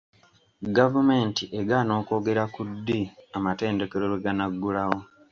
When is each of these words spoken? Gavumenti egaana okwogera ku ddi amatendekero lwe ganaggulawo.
Gavumenti 0.77 1.43
egaana 1.59 1.91
okwogera 2.01 2.43
ku 2.53 2.61
ddi 2.71 2.99
amatendekero 3.37 4.03
lwe 4.07 4.21
ganaggulawo. 4.25 4.99